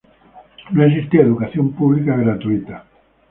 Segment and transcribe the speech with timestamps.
[0.73, 2.77] No existía educación pública gratuita.